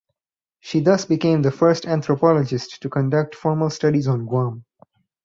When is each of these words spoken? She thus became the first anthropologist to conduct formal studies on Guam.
She 0.61 0.79
thus 0.79 1.05
became 1.05 1.43
the 1.43 1.51
first 1.51 1.85
anthropologist 1.85 2.81
to 2.81 2.89
conduct 2.89 3.35
formal 3.35 3.69
studies 3.69 4.07
on 4.07 4.25
Guam. 4.25 4.65